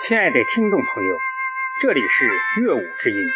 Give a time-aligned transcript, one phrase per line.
[0.00, 1.18] 亲爱的听众朋友，
[1.80, 2.30] 这里是
[2.60, 3.26] 乐舞之音，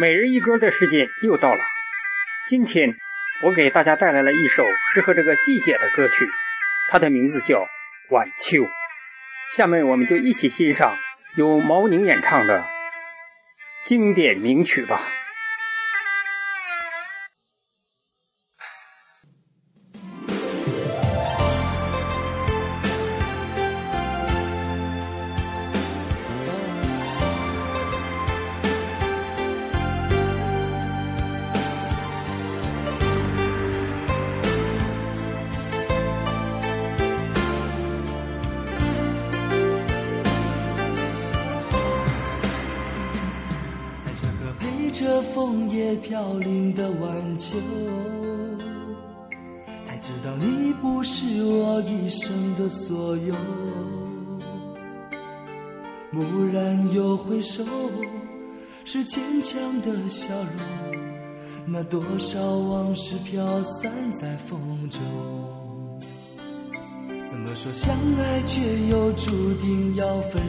[0.00, 1.60] 每日一歌的时间又到了。
[2.48, 2.96] 今天
[3.44, 6.28] 我给大家带来了一首适合这个季节的歌曲，
[6.90, 7.60] 它的名字叫
[8.10, 8.62] 《晚秋》。
[9.54, 10.96] 下面我们就一起欣赏
[11.36, 12.66] 由毛宁演唱的
[13.84, 15.00] 经典名曲吧。
[44.92, 47.56] 这枫叶飘零的晚秋，
[49.80, 53.34] 才知道你不是我一生的所有。
[56.12, 57.64] 蓦然又回首，
[58.84, 61.00] 是坚强的笑容。
[61.64, 64.60] 那多少往事飘散在风
[64.90, 65.00] 中。
[67.24, 68.60] 怎么说相爱却
[68.90, 70.41] 又注定要分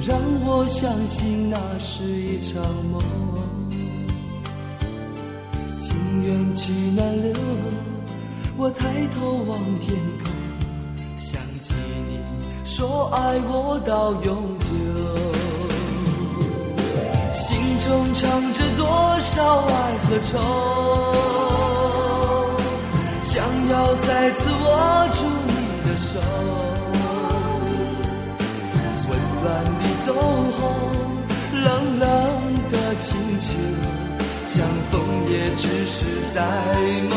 [0.00, 3.02] 让我相信那是一场梦？
[5.78, 7.32] 情缘去难留，
[8.56, 10.30] 我抬头望天空，
[11.16, 11.74] 想起
[12.06, 12.20] 你
[12.64, 14.66] 说爱我到永久，
[17.32, 18.86] 心中藏着多
[19.20, 20.38] 少爱和愁，
[23.20, 25.52] 想要再次握住你
[25.82, 26.20] 的手。
[29.80, 30.60] 你走后，
[31.52, 32.08] 冷冷
[32.70, 33.46] 的清秋，
[34.44, 35.00] 相逢
[35.30, 36.40] 也只是在
[37.08, 37.16] 梦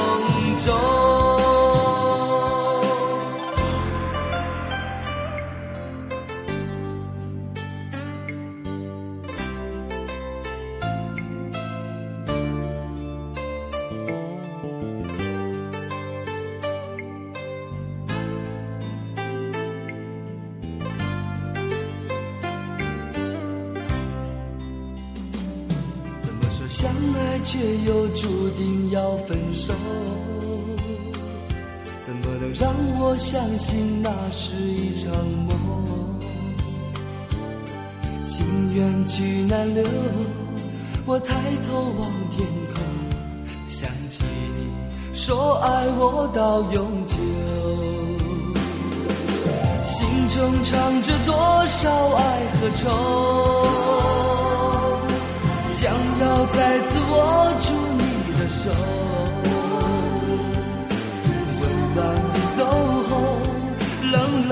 [26.71, 29.73] 相爱却又注定要分手，
[32.01, 35.11] 怎么能让我相信那是一场
[35.49, 35.51] 梦？
[38.25, 39.83] 情缘去难留，
[41.05, 41.35] 我抬
[41.67, 42.81] 头望天空，
[43.65, 44.23] 想起
[44.55, 47.17] 你说爱我到永久，
[49.83, 53.90] 心中藏着多少爱和愁。
[56.53, 57.13] 再次握
[57.59, 57.65] 住
[57.97, 58.03] 你
[58.33, 58.69] 的手，
[61.59, 61.63] 温
[61.95, 61.99] 暖
[62.33, 62.59] 你走
[63.09, 63.11] 后，
[64.11, 64.15] 冷
[64.49, 64.51] 冷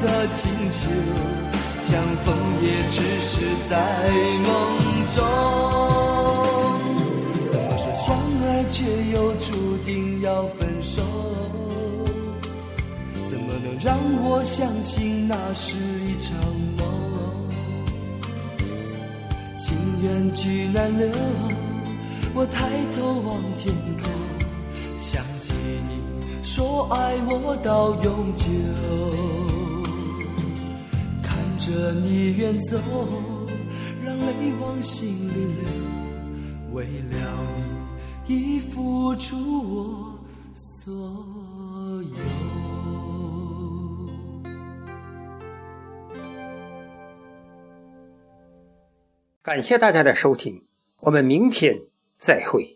[0.00, 0.80] 的清秋，
[1.76, 1.86] 相
[2.24, 2.26] 逢
[2.62, 3.32] 也只是
[3.68, 3.72] 在
[4.44, 4.48] 梦
[5.14, 5.16] 中。
[7.46, 8.04] 怎么说相
[8.42, 8.76] 爱却
[9.12, 11.02] 又注定要分手？
[13.24, 16.36] 怎么能让我相信那是一场
[16.78, 17.13] 梦？
[19.64, 21.08] 情缘去难留，
[22.34, 24.10] 我抬头望天空，
[24.98, 25.54] 想起
[25.88, 26.02] 你
[26.42, 28.44] 说爱我到永久。
[31.22, 32.76] 看着你远走，
[34.04, 35.64] 让泪往心里流，
[36.74, 37.16] 为了
[38.26, 39.34] 你已付出
[39.74, 40.18] 我
[40.54, 41.53] 所有。
[49.44, 50.62] 感谢大家的收听，
[51.00, 51.82] 我们明天
[52.18, 52.73] 再会。